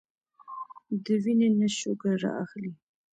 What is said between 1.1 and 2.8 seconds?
وينې نه شوګر را اخلي